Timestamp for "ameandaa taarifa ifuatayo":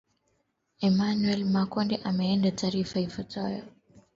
2.03-3.63